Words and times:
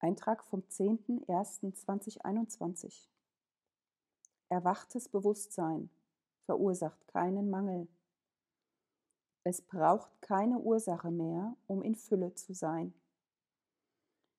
Eintrag 0.00 0.42
vom 0.44 0.62
10.01.2021. 0.62 3.08
Erwachtes 4.48 5.08
Bewusstsein 5.10 5.90
verursacht 6.46 7.06
keinen 7.06 7.50
Mangel. 7.50 7.86
Es 9.44 9.60
braucht 9.60 10.10
keine 10.22 10.58
Ursache 10.58 11.10
mehr, 11.10 11.54
um 11.66 11.82
in 11.82 11.94
Fülle 11.94 12.34
zu 12.34 12.54
sein. 12.54 12.94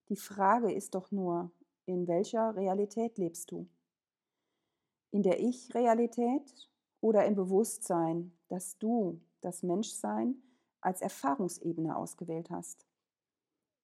Die 0.10 0.16
Frage 0.16 0.72
ist 0.72 0.96
doch 0.96 1.12
nur, 1.12 1.52
in 1.86 2.08
welcher 2.08 2.56
Realität 2.56 3.20
lebst 3.20 3.52
du? 3.52 3.70
In 5.12 5.22
der 5.22 5.40
Ich-Realität 5.40 6.72
oder 7.02 7.24
im 7.26 7.36
Bewusstsein, 7.36 8.36
dass 8.48 8.80
du 8.80 9.22
das 9.42 9.62
Menschsein 9.62 10.42
als 10.82 11.02
Erfahrungsebene 11.02 11.96
ausgewählt 11.96 12.50
hast? 12.50 12.88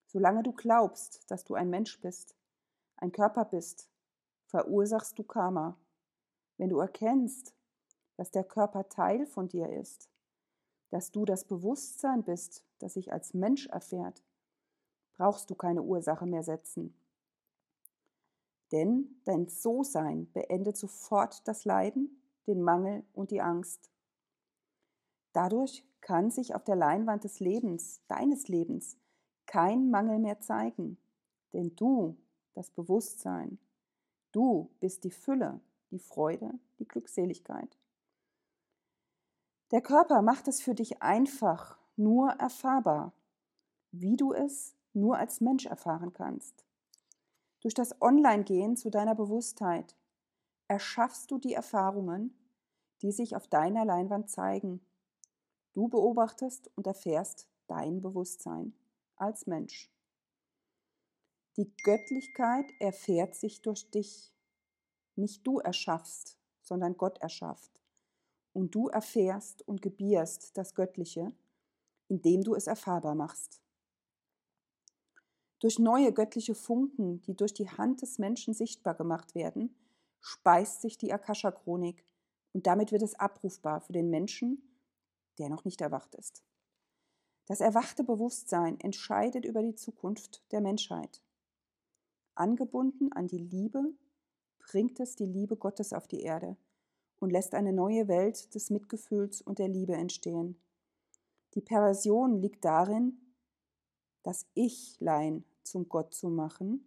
Solange 0.08 0.42
du 0.42 0.54
glaubst, 0.54 1.30
dass 1.30 1.44
du 1.44 1.54
ein 1.56 1.70
Mensch 1.70 2.00
bist, 2.02 2.36
ein 2.96 3.12
Körper 3.12 3.46
bist, 3.46 3.90
verursachst 4.46 5.20
du 5.20 5.24
Karma. 5.24 5.78
Wenn 6.58 6.70
du 6.70 6.80
erkennst, 6.80 7.54
dass 8.16 8.32
der 8.32 8.44
Körper 8.44 8.90
Teil 8.90 9.28
von 9.28 9.48
dir 9.48 9.70
ist, 9.70 10.10
dass 10.90 11.12
du 11.12 11.26
das 11.26 11.44
Bewusstsein 11.44 12.24
bist, 12.24 12.64
das 12.80 12.94
sich 12.94 13.12
als 13.12 13.34
Mensch 13.34 13.68
erfährt, 13.68 14.24
brauchst 15.14 15.50
du 15.50 15.56
keine 15.56 15.84
Ursache 15.84 16.26
mehr 16.26 16.44
setzen. 16.44 16.96
Denn 18.72 19.22
dein 19.26 19.48
So-Sein 19.48 20.32
beendet 20.32 20.78
sofort 20.78 21.48
das 21.48 21.66
Leiden, 21.66 22.22
den 22.48 22.62
Mangel 22.62 23.04
und 23.14 23.32
die 23.32 23.42
Angst. 23.42 23.92
Dadurch 25.34 25.86
kann 26.02 26.32
sich 26.32 26.56
auf 26.56 26.64
der 26.64 26.76
Leinwand 26.76 27.24
des 27.24 27.40
Lebens, 27.40 28.02
deines 28.08 28.48
Lebens, 28.48 28.98
kein 29.48 29.90
Mangel 29.90 30.20
mehr 30.20 30.40
zeigen, 30.40 30.98
denn 31.54 31.76
du, 31.76 32.16
das 32.54 32.70
Bewusstsein, 32.70 33.58
du 34.32 34.70
bist 34.80 35.04
die 35.04 35.12
Fülle, 35.12 35.60
die 35.90 36.00
Freude, 36.00 36.54
die 36.80 36.88
Glückseligkeit. 36.88 37.78
Der 39.72 39.82
Körper 39.82 40.22
macht 40.22 40.48
es 40.48 40.62
für 40.62 40.76
dich 40.76 41.02
einfach, 41.02 41.78
nur 41.96 42.30
erfahrbar, 42.34 43.12
wie 43.92 44.16
du 44.16 44.32
es 44.32 44.76
nur 44.94 45.18
als 45.18 45.42
Mensch 45.42 45.66
erfahren 45.66 46.14
kannst. 46.14 46.64
Durch 47.62 47.74
das 47.74 48.00
Online-Gehen 48.02 48.78
zu 48.78 48.92
deiner 48.92 49.16
Bewusstheit 49.16 49.96
erschaffst 50.68 51.32
du 51.32 51.40
die 51.40 51.54
Erfahrungen, 51.54 52.34
die 53.02 53.12
sich 53.12 53.36
auf 53.36 53.48
deiner 53.48 53.84
Leinwand 53.84 54.30
zeigen. 54.30 54.80
Du 55.74 55.88
beobachtest 55.88 56.70
und 56.76 56.86
erfährst 56.86 57.48
dein 57.68 58.02
Bewusstsein 58.02 58.74
als 59.18 59.48
Mensch. 59.48 59.92
Die 61.58 61.72
Göttlichkeit 61.84 62.72
erfährt 62.80 63.36
sich 63.36 63.62
durch 63.62 63.90
dich. 63.90 64.32
Nicht 65.16 65.46
du 65.46 65.60
erschaffst, 65.60 66.38
sondern 66.62 66.98
Gott 66.98 67.18
erschafft. 67.20 67.82
Und 68.54 68.76
du 68.76 68.90
erfährst 68.90 69.68
und 69.68 69.82
gebierst 69.82 70.56
das 70.58 70.76
Göttliche, 70.76 71.34
indem 72.08 72.44
du 72.44 72.54
es 72.56 72.68
erfahrbar 72.68 73.16
machst. 73.16 73.62
Durch 75.60 75.80
neue 75.80 76.14
göttliche 76.14 76.54
Funken, 76.54 77.22
die 77.22 77.36
durch 77.36 77.54
die 77.54 77.70
Hand 77.70 78.04
des 78.04 78.20
Menschen 78.20 78.54
sichtbar 78.54 78.94
gemacht 78.94 79.34
werden, 79.34 79.76
speist 80.20 80.82
sich 80.82 80.98
die 80.98 81.12
Akasha-Chronik 81.12 82.06
und 82.54 82.68
damit 82.68 82.92
wird 82.92 83.02
es 83.02 83.16
abrufbar 83.16 83.82
für 83.82 83.94
den 83.94 84.10
Menschen, 84.10 84.62
der 85.40 85.50
noch 85.50 85.66
nicht 85.66 85.82
erwacht 85.82 86.14
ist. 86.16 86.44
Das 87.48 87.62
erwachte 87.62 88.04
Bewusstsein 88.04 88.80
entscheidet 88.82 89.46
über 89.46 89.62
die 89.64 89.76
Zukunft 89.76 90.44
der 90.52 90.60
Menschheit. 90.60 91.22
Angebunden 92.36 93.12
an 93.14 93.28
die 93.28 93.38
Liebe 93.38 93.94
bringt 94.60 95.00
es 95.00 95.16
die 95.16 95.26
Liebe 95.26 95.56
Gottes 95.56 95.94
auf 95.94 96.08
die 96.08 96.22
Erde 96.22 96.58
und 97.20 97.32
lässt 97.32 97.56
eine 97.56 97.72
neue 97.72 98.10
Welt 98.10 98.54
des 98.54 98.70
Mitgefühls 98.70 99.42
und 99.42 99.60
der 99.60 99.70
Liebe 99.70 99.94
entstehen. 99.94 100.60
Die 101.54 101.62
Perversion 101.62 102.42
liegt 102.42 102.66
darin, 102.66 103.18
das 104.24 104.46
Ichlein 104.54 105.46
zum 105.64 105.88
Gott 105.88 106.14
zu 106.14 106.28
machen 106.28 106.86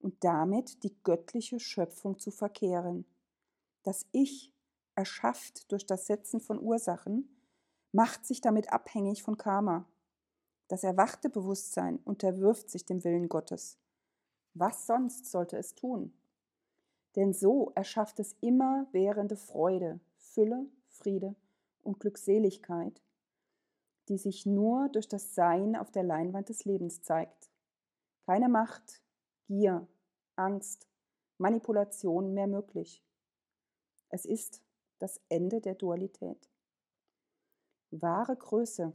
und 0.00 0.22
damit 0.22 0.84
die 0.84 0.94
göttliche 1.02 1.58
Schöpfung 1.58 2.18
zu 2.18 2.30
verkehren. 2.30 3.06
Das 3.82 4.06
Ich, 4.12 4.52
erschafft 4.94 5.72
durch 5.72 5.86
das 5.86 6.06
Setzen 6.06 6.40
von 6.40 6.60
Ursachen, 6.60 7.28
macht 7.90 8.26
sich 8.26 8.40
damit 8.40 8.72
abhängig 8.72 9.22
von 9.22 9.38
Karma. 9.38 9.88
Das 10.68 10.82
erwachte 10.82 11.28
Bewusstsein 11.28 11.98
unterwirft 12.04 12.70
sich 12.70 12.84
dem 12.84 13.04
Willen 13.04 13.28
Gottes. 13.28 13.78
Was 14.54 14.86
sonst 14.86 15.30
sollte 15.30 15.58
es 15.58 15.74
tun? 15.74 16.12
Denn 17.16 17.32
so 17.32 17.72
erschafft 17.74 18.18
es 18.18 18.34
immerwährende 18.40 19.36
Freude, 19.36 20.00
Fülle, 20.16 20.66
Friede 20.88 21.34
und 21.82 22.00
Glückseligkeit, 22.00 23.02
die 24.08 24.18
sich 24.18 24.46
nur 24.46 24.88
durch 24.88 25.08
das 25.08 25.34
Sein 25.34 25.76
auf 25.76 25.90
der 25.90 26.02
Leinwand 26.02 26.48
des 26.48 26.64
Lebens 26.64 27.02
zeigt. 27.02 27.50
Keine 28.26 28.48
Macht, 28.48 29.02
Gier, 29.46 29.86
Angst, 30.36 30.88
Manipulation 31.38 32.32
mehr 32.32 32.46
möglich. 32.46 33.04
Es 34.08 34.24
ist 34.24 34.62
das 34.98 35.20
Ende 35.28 35.60
der 35.60 35.74
Dualität. 35.74 36.48
Wahre 37.90 38.36
Größe 38.36 38.92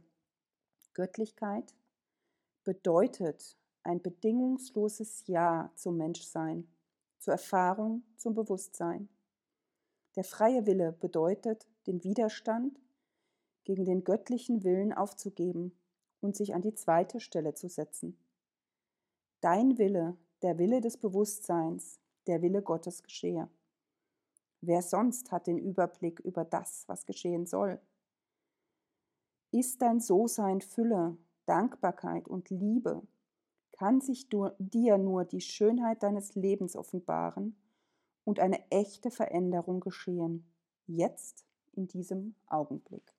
Göttlichkeit 1.00 1.74
bedeutet 2.62 3.56
ein 3.84 4.02
bedingungsloses 4.02 5.26
Ja 5.26 5.72
zum 5.74 5.96
Menschsein, 5.96 6.68
zur 7.18 7.32
Erfahrung, 7.32 8.02
zum 8.18 8.34
Bewusstsein. 8.34 9.08
Der 10.14 10.24
freie 10.24 10.66
Wille 10.66 10.92
bedeutet, 10.92 11.66
den 11.86 12.04
Widerstand 12.04 12.78
gegen 13.64 13.86
den 13.86 14.04
göttlichen 14.04 14.62
Willen 14.62 14.92
aufzugeben 14.92 15.72
und 16.20 16.36
sich 16.36 16.54
an 16.54 16.60
die 16.60 16.74
zweite 16.74 17.18
Stelle 17.18 17.54
zu 17.54 17.70
setzen. 17.70 18.18
Dein 19.40 19.78
Wille, 19.78 20.18
der 20.42 20.58
Wille 20.58 20.82
des 20.82 20.98
Bewusstseins, 20.98 21.98
der 22.26 22.42
Wille 22.42 22.60
Gottes 22.60 23.02
geschehe. 23.02 23.48
Wer 24.60 24.82
sonst 24.82 25.32
hat 25.32 25.46
den 25.46 25.56
Überblick 25.56 26.20
über 26.20 26.44
das, 26.44 26.86
was 26.88 27.06
geschehen 27.06 27.46
soll? 27.46 27.80
Ist 29.52 29.82
dein 29.82 30.00
So-Sein 30.00 30.60
Fülle, 30.60 31.16
Dankbarkeit 31.46 32.28
und 32.28 32.50
Liebe, 32.50 33.02
kann 33.72 34.00
sich 34.00 34.28
dir 34.28 34.98
nur 34.98 35.24
die 35.24 35.40
Schönheit 35.40 36.02
deines 36.02 36.34
Lebens 36.34 36.76
offenbaren 36.76 37.56
und 38.24 38.38
eine 38.38 38.70
echte 38.70 39.10
Veränderung 39.10 39.80
geschehen, 39.80 40.44
jetzt 40.86 41.44
in 41.72 41.88
diesem 41.88 42.34
Augenblick. 42.46 43.14